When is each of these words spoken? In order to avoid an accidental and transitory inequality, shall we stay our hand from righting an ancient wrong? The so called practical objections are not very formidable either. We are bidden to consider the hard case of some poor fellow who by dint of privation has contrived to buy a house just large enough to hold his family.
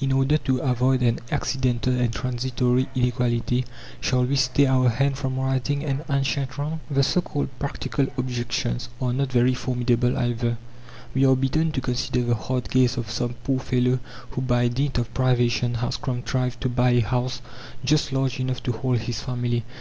In 0.00 0.10
order 0.10 0.36
to 0.38 0.58
avoid 0.58 1.02
an 1.04 1.20
accidental 1.30 1.92
and 1.92 2.12
transitory 2.12 2.88
inequality, 2.96 3.64
shall 4.00 4.24
we 4.24 4.34
stay 4.34 4.66
our 4.66 4.88
hand 4.88 5.16
from 5.16 5.38
righting 5.38 5.84
an 5.84 6.02
ancient 6.10 6.58
wrong? 6.58 6.80
The 6.90 7.04
so 7.04 7.20
called 7.20 7.48
practical 7.60 8.08
objections 8.18 8.88
are 9.00 9.12
not 9.12 9.30
very 9.30 9.54
formidable 9.54 10.18
either. 10.18 10.58
We 11.14 11.24
are 11.26 11.36
bidden 11.36 11.70
to 11.70 11.80
consider 11.80 12.24
the 12.24 12.34
hard 12.34 12.68
case 12.72 12.96
of 12.96 13.08
some 13.08 13.34
poor 13.44 13.60
fellow 13.60 14.00
who 14.30 14.42
by 14.42 14.66
dint 14.66 14.98
of 14.98 15.14
privation 15.14 15.74
has 15.74 15.96
contrived 15.96 16.60
to 16.62 16.68
buy 16.68 16.90
a 16.90 17.00
house 17.00 17.40
just 17.84 18.10
large 18.12 18.40
enough 18.40 18.60
to 18.64 18.72
hold 18.72 18.98
his 18.98 19.20
family. 19.20 19.62